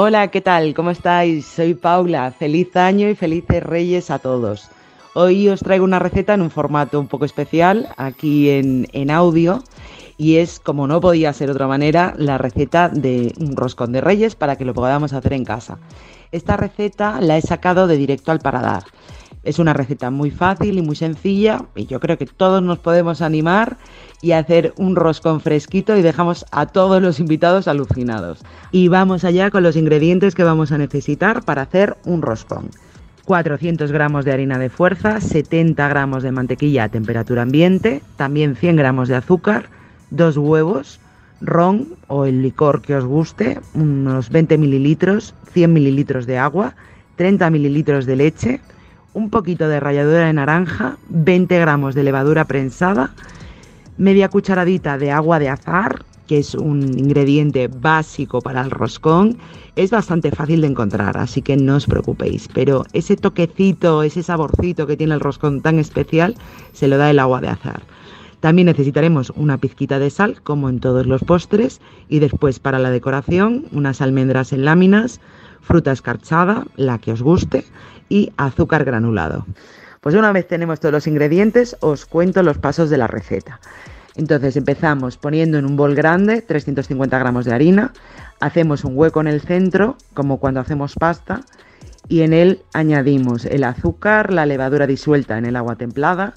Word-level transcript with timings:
Hola, 0.00 0.28
¿qué 0.28 0.40
tal? 0.40 0.74
¿Cómo 0.74 0.92
estáis? 0.92 1.44
Soy 1.44 1.74
Paula. 1.74 2.30
Feliz 2.30 2.76
año 2.76 3.08
y 3.08 3.16
felices 3.16 3.60
reyes 3.60 4.12
a 4.12 4.20
todos. 4.20 4.70
Hoy 5.14 5.48
os 5.48 5.58
traigo 5.58 5.84
una 5.84 5.98
receta 5.98 6.34
en 6.34 6.42
un 6.42 6.52
formato 6.52 7.00
un 7.00 7.08
poco 7.08 7.24
especial, 7.24 7.88
aquí 7.96 8.48
en, 8.48 8.86
en 8.92 9.10
audio, 9.10 9.64
y 10.16 10.36
es, 10.36 10.60
como 10.60 10.86
no 10.86 11.00
podía 11.00 11.32
ser 11.32 11.48
de 11.48 11.54
otra 11.54 11.66
manera, 11.66 12.14
la 12.16 12.38
receta 12.38 12.88
de 12.88 13.34
un 13.40 13.56
roscón 13.56 13.90
de 13.90 14.00
reyes 14.00 14.36
para 14.36 14.54
que 14.54 14.64
lo 14.64 14.72
podamos 14.72 15.12
hacer 15.12 15.32
en 15.32 15.44
casa. 15.44 15.78
Esta 16.30 16.56
receta 16.56 17.20
la 17.20 17.36
he 17.36 17.42
sacado 17.42 17.88
de 17.88 17.96
directo 17.96 18.30
al 18.30 18.38
paradar. 18.38 18.84
Es 19.44 19.58
una 19.58 19.72
receta 19.72 20.10
muy 20.10 20.30
fácil 20.30 20.78
y 20.78 20.82
muy 20.82 20.96
sencilla 20.96 21.64
y 21.74 21.86
yo 21.86 22.00
creo 22.00 22.18
que 22.18 22.26
todos 22.26 22.62
nos 22.62 22.78
podemos 22.78 23.22
animar 23.22 23.76
y 24.20 24.32
hacer 24.32 24.74
un 24.76 24.96
roscón 24.96 25.40
fresquito 25.40 25.96
y 25.96 26.02
dejamos 26.02 26.44
a 26.50 26.66
todos 26.66 27.00
los 27.00 27.20
invitados 27.20 27.68
alucinados. 27.68 28.40
Y 28.72 28.88
vamos 28.88 29.24
allá 29.24 29.50
con 29.50 29.62
los 29.62 29.76
ingredientes 29.76 30.34
que 30.34 30.44
vamos 30.44 30.72
a 30.72 30.78
necesitar 30.78 31.44
para 31.44 31.62
hacer 31.62 31.96
un 32.04 32.22
roscón. 32.22 32.70
400 33.24 33.92
gramos 33.92 34.24
de 34.24 34.32
harina 34.32 34.58
de 34.58 34.70
fuerza, 34.70 35.20
70 35.20 35.86
gramos 35.88 36.22
de 36.22 36.32
mantequilla 36.32 36.84
a 36.84 36.88
temperatura 36.88 37.42
ambiente, 37.42 38.00
también 38.16 38.56
100 38.56 38.76
gramos 38.76 39.08
de 39.08 39.16
azúcar, 39.16 39.68
dos 40.10 40.38
huevos, 40.38 40.98
ron 41.42 41.88
o 42.06 42.24
el 42.24 42.42
licor 42.42 42.80
que 42.80 42.96
os 42.96 43.04
guste, 43.04 43.60
unos 43.74 44.30
20 44.30 44.56
mililitros, 44.56 45.34
100 45.52 45.72
mililitros 45.72 46.26
de 46.26 46.38
agua, 46.38 46.74
30 47.16 47.50
mililitros 47.50 48.06
de 48.06 48.16
leche, 48.16 48.60
un 49.14 49.30
poquito 49.30 49.68
de 49.68 49.80
ralladura 49.80 50.26
de 50.26 50.32
naranja, 50.32 50.96
20 51.08 51.58
gramos 51.58 51.94
de 51.94 52.04
levadura 52.04 52.44
prensada, 52.44 53.10
media 53.96 54.28
cucharadita 54.28 54.98
de 54.98 55.10
agua 55.10 55.38
de 55.38 55.48
azar, 55.48 56.04
que 56.26 56.38
es 56.38 56.54
un 56.54 56.82
ingrediente 56.98 57.68
básico 57.68 58.40
para 58.40 58.60
el 58.60 58.70
roscón, 58.70 59.38
es 59.76 59.90
bastante 59.90 60.30
fácil 60.30 60.60
de 60.60 60.66
encontrar, 60.66 61.16
así 61.16 61.40
que 61.40 61.56
no 61.56 61.76
os 61.76 61.86
preocupéis. 61.86 62.48
Pero 62.52 62.84
ese 62.92 63.16
toquecito, 63.16 64.02
ese 64.02 64.22
saborcito 64.22 64.86
que 64.86 64.96
tiene 64.96 65.14
el 65.14 65.20
roscón 65.20 65.62
tan 65.62 65.78
especial, 65.78 66.34
se 66.72 66.86
lo 66.86 66.98
da 66.98 67.10
el 67.10 67.18
agua 67.18 67.40
de 67.40 67.48
azar. 67.48 67.82
También 68.40 68.66
necesitaremos 68.66 69.32
una 69.34 69.58
pizquita 69.58 69.98
de 69.98 70.10
sal, 70.10 70.40
como 70.42 70.68
en 70.68 70.78
todos 70.78 71.06
los 71.06 71.24
postres, 71.24 71.80
y 72.08 72.20
después 72.20 72.60
para 72.60 72.78
la 72.78 72.90
decoración 72.90 73.64
unas 73.72 74.00
almendras 74.00 74.52
en 74.52 74.64
láminas, 74.64 75.20
fruta 75.68 75.92
escarchada, 75.92 76.64
la 76.76 76.98
que 76.98 77.12
os 77.12 77.22
guste, 77.22 77.64
y 78.08 78.32
azúcar 78.38 78.86
granulado. 78.86 79.46
Pues 80.00 80.14
una 80.14 80.32
vez 80.32 80.48
tenemos 80.48 80.80
todos 80.80 80.92
los 80.92 81.06
ingredientes, 81.06 81.76
os 81.80 82.06
cuento 82.06 82.42
los 82.42 82.56
pasos 82.56 82.88
de 82.88 82.96
la 82.96 83.06
receta. 83.06 83.60
Entonces 84.16 84.56
empezamos 84.56 85.18
poniendo 85.18 85.58
en 85.58 85.66
un 85.66 85.76
bol 85.76 85.94
grande 85.94 86.40
350 86.40 87.18
gramos 87.18 87.44
de 87.44 87.52
harina, 87.52 87.92
hacemos 88.40 88.82
un 88.84 88.96
hueco 88.96 89.20
en 89.20 89.26
el 89.26 89.42
centro, 89.42 89.96
como 90.14 90.38
cuando 90.38 90.60
hacemos 90.60 90.94
pasta, 90.94 91.42
y 92.08 92.22
en 92.22 92.32
él 92.32 92.62
añadimos 92.72 93.44
el 93.44 93.62
azúcar, 93.62 94.32
la 94.32 94.46
levadura 94.46 94.86
disuelta 94.86 95.36
en 95.36 95.44
el 95.44 95.54
agua 95.54 95.76
templada, 95.76 96.32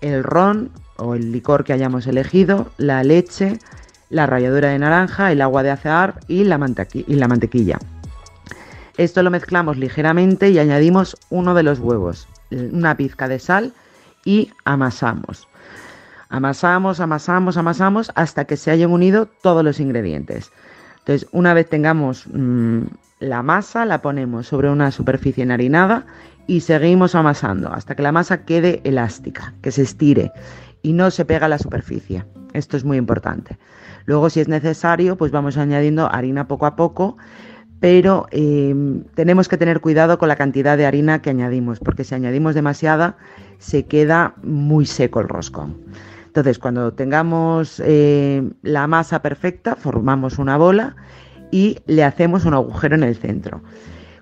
el 0.00 0.24
ron 0.24 0.70
o 0.96 1.14
el 1.14 1.30
licor 1.30 1.64
que 1.64 1.74
hayamos 1.74 2.06
elegido, 2.06 2.72
la 2.78 3.04
leche, 3.04 3.58
la 4.08 4.24
ralladura 4.26 4.70
de 4.70 4.78
naranja, 4.78 5.30
el 5.30 5.42
agua 5.42 5.62
de 5.62 5.70
azahar 5.70 6.20
y 6.26 6.44
la, 6.44 6.58
y 7.06 7.14
la 7.14 7.28
mantequilla. 7.28 7.78
Esto 8.96 9.22
lo 9.22 9.30
mezclamos 9.30 9.76
ligeramente 9.76 10.50
y 10.50 10.58
añadimos 10.58 11.16
uno 11.30 11.54
de 11.54 11.62
los 11.62 11.78
huevos, 11.78 12.28
una 12.50 12.96
pizca 12.96 13.28
de 13.28 13.38
sal 13.38 13.72
y 14.24 14.50
amasamos. 14.64 15.48
Amasamos, 16.28 17.00
amasamos, 17.00 17.56
amasamos 17.56 18.12
hasta 18.14 18.44
que 18.44 18.56
se 18.56 18.70
hayan 18.70 18.90
unido 18.90 19.26
todos 19.42 19.64
los 19.64 19.80
ingredientes. 19.80 20.50
Entonces, 21.00 21.28
una 21.32 21.52
vez 21.52 21.68
tengamos 21.68 22.26
mmm, 22.32 22.82
la 23.20 23.42
masa, 23.42 23.84
la 23.84 24.02
ponemos 24.02 24.46
sobre 24.46 24.70
una 24.70 24.90
superficie 24.90 25.42
enharinada 25.42 26.06
y 26.46 26.60
seguimos 26.60 27.14
amasando 27.14 27.72
hasta 27.72 27.94
que 27.94 28.02
la 28.02 28.12
masa 28.12 28.44
quede 28.44 28.80
elástica, 28.84 29.54
que 29.62 29.70
se 29.70 29.82
estire 29.82 30.32
y 30.82 30.92
no 30.92 31.10
se 31.10 31.24
pega 31.24 31.46
a 31.46 31.48
la 31.48 31.58
superficie. 31.58 32.24
Esto 32.52 32.76
es 32.76 32.84
muy 32.84 32.98
importante. 32.98 33.58
Luego, 34.04 34.28
si 34.28 34.40
es 34.40 34.48
necesario, 34.48 35.16
pues 35.16 35.30
vamos 35.32 35.56
añadiendo 35.56 36.10
harina 36.12 36.48
poco 36.48 36.66
a 36.66 36.76
poco 36.76 37.16
pero 37.82 38.28
eh, 38.30 38.72
tenemos 39.16 39.48
que 39.48 39.58
tener 39.58 39.80
cuidado 39.80 40.16
con 40.16 40.28
la 40.28 40.36
cantidad 40.36 40.78
de 40.78 40.86
harina 40.86 41.20
que 41.20 41.30
añadimos, 41.30 41.80
porque 41.80 42.04
si 42.04 42.14
añadimos 42.14 42.54
demasiada 42.54 43.16
se 43.58 43.86
queda 43.86 44.34
muy 44.44 44.86
seco 44.86 45.18
el 45.18 45.28
roscón. 45.28 45.78
Entonces, 46.26 46.60
cuando 46.60 46.92
tengamos 46.92 47.82
eh, 47.84 48.48
la 48.62 48.86
masa 48.86 49.20
perfecta, 49.20 49.74
formamos 49.74 50.38
una 50.38 50.56
bola 50.56 50.94
y 51.50 51.80
le 51.86 52.04
hacemos 52.04 52.44
un 52.44 52.54
agujero 52.54 52.94
en 52.94 53.02
el 53.02 53.16
centro. 53.16 53.64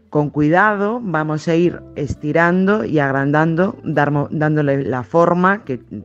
Con 0.08 0.30
cuidado 0.30 0.98
vamos 1.02 1.46
a 1.46 1.54
ir 1.54 1.82
estirando 1.96 2.86
y 2.86 2.98
agrandando, 2.98 3.76
dándole 3.84 4.84
la 4.84 5.02
forma 5.02 5.64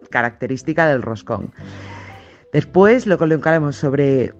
característica 0.09 0.87
del 0.87 1.01
roscón. 1.01 1.53
Después 2.51 3.07
lo 3.07 3.17
colocaremos 3.17 3.77
sobre 3.77 4.33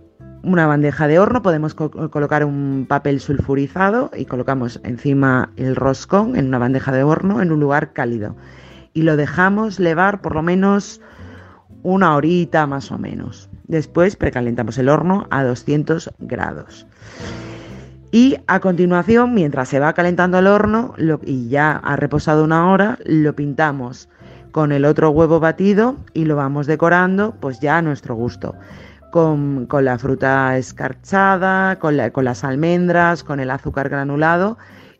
una 0.45 0.67
bandeja 0.67 1.07
de 1.07 1.19
horno, 1.19 1.41
podemos 1.41 1.73
colocar 1.73 2.45
un 2.45 2.85
papel 2.87 3.19
sulfurizado 3.19 4.11
y 4.15 4.25
colocamos 4.25 4.79
encima 4.83 5.49
el 5.57 5.75
roscón 5.75 6.35
en 6.35 6.47
una 6.47 6.59
bandeja 6.59 6.91
de 6.91 7.03
horno 7.03 7.41
en 7.41 7.51
un 7.51 7.59
lugar 7.59 7.93
cálido 7.93 8.35
y 8.93 9.01
lo 9.01 9.17
dejamos 9.17 9.79
levar 9.79 10.21
por 10.21 10.35
lo 10.35 10.43
menos 10.43 11.01
una 11.83 12.15
horita 12.15 12.67
más 12.67 12.91
o 12.91 12.97
menos. 12.97 13.49
Después 13.67 14.15
precalentamos 14.15 14.77
el 14.77 14.89
horno 14.89 15.27
a 15.31 15.43
200 15.43 16.11
grados. 16.19 16.85
Y 18.11 18.37
a 18.47 18.59
continuación, 18.59 19.33
mientras 19.33 19.67
se 19.67 19.79
va 19.79 19.93
calentando 19.93 20.39
el 20.39 20.47
horno 20.47 20.93
y 21.25 21.49
ya 21.49 21.71
ha 21.71 21.95
reposado 21.95 22.43
una 22.43 22.71
hora, 22.71 22.97
lo 23.03 23.35
pintamos 23.35 24.07
con 24.51 24.71
el 24.71 24.85
otro 24.85 25.09
huevo 25.09 25.41
batido 25.41 25.97
y 26.13 26.23
lo 26.23 26.37
vamos 26.37 26.65
decorando 26.67 27.35
pues 27.41 27.59
ya 27.59 27.77
a 27.77 27.81
nuestro 27.81 28.15
gusto 28.15 28.55
con, 29.15 29.85
la 29.85 29.97
fruta 29.97 30.57
escarchada, 30.57 31.79
con, 31.79 31.95
las 31.95 32.43
almendras, 32.43 33.23
con 33.23 33.39
el 33.39 33.49
azúcar 33.49 33.87
granulado 33.87 34.57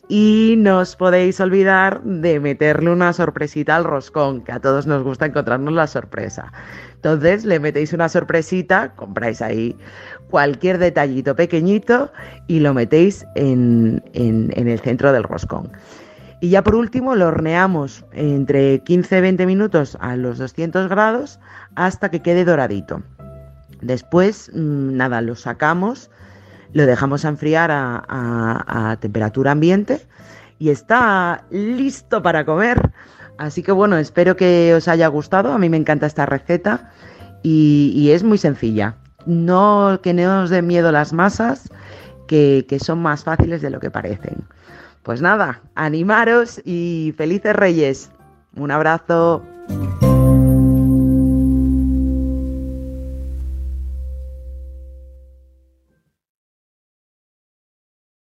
y 0.08 0.56
no 0.58 0.80
os 0.80 0.96
podéis 0.96 1.42
olvidar 1.42 2.02
de 2.02 2.40
meterle 2.40 2.92
una 2.92 3.12
sorpresita 3.12 3.76
al 3.76 3.84
roscón, 3.84 4.42
que 4.46 4.54
a 4.54 4.62
todos 4.62 4.88
nos 4.88 5.04
gusta 5.04 5.26
encontrarnos 5.26 5.74
la 5.74 5.88
sorpresa. 5.88 6.54
Entonces 6.94 7.44
le 7.44 7.60
metéis 7.60 7.92
una 7.92 8.08
sorpresita, 8.08 8.94
compráis 8.96 9.42
ahí 9.42 9.76
cualquier 10.30 10.78
detallito 10.78 11.36
pequeñito 11.36 12.10
y 12.48 12.62
lo 12.62 12.74
metéis 12.74 13.26
en, 13.36 14.02
en, 14.14 14.50
el 14.56 14.80
centro 14.80 15.12
del 15.12 15.24
roscón. 15.24 15.74
Y 16.40 16.52
ya 16.52 16.64
por 16.64 16.76
último 16.76 17.16
lo 17.16 17.28
horneamos 17.28 18.06
entre 18.14 18.80
15 18.80 19.18
y 19.18 19.22
20 19.22 19.46
minutos 19.46 19.98
a 20.00 20.16
los 20.16 20.38
200 20.38 20.88
grados 20.88 21.38
hasta 21.76 22.10
que 22.10 22.22
quede 22.22 22.46
doradito. 22.46 23.04
Después, 23.82 24.52
mm, 24.54 24.96
nada, 24.96 25.22
lo 25.22 25.36
sacamos, 25.36 26.10
lo 26.74 26.86
dejamos 26.86 27.26
a 27.26 27.30
enfriar 27.30 27.70
a, 27.72 28.98
temperatura 29.00 29.52
ambiente 29.52 30.06
y 30.60 30.70
está 30.70 31.46
listo 31.50 32.22
para 32.22 32.46
comer. 32.46 32.92
Así 33.38 33.64
que 33.64 33.72
bueno, 33.72 33.98
espero 33.98 34.36
que 34.36 34.74
os 34.76 34.88
haya 34.88 35.08
gustado. 35.08 35.54
A 35.54 35.58
mí 35.58 35.70
me 35.70 35.78
encanta 35.78 36.06
esta 36.06 36.26
receta 36.26 36.92
y, 37.44 38.10
es 38.12 38.24
muy 38.24 38.38
sencilla. 38.38 38.96
No 39.26 40.00
que 40.04 40.14
no 40.14 40.44
os 40.44 40.50
den 40.50 40.68
miedo 40.68 40.92
las 40.92 41.14
masas, 41.14 41.70
que, 42.28 42.66
que 42.68 42.80
son 42.80 43.02
más 43.02 43.24
fáciles 43.24 43.62
de 43.62 43.70
lo 43.70 43.80
que 43.80 43.92
parecen. 43.92 44.44
Pues 45.04 45.22
nada, 45.22 45.62
animaros 45.76 46.62
y 46.66 47.14
felices 47.18 47.56
reyes. 47.56 48.12
Un 48.56 48.72
abrazo. 48.72 49.44